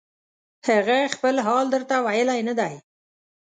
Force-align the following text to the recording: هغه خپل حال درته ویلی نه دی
هغه 0.67 0.97
خپل 1.15 1.35
حال 1.45 1.65
درته 1.73 1.95
ویلی 2.05 2.41
نه 2.47 2.53
دی 2.59 2.75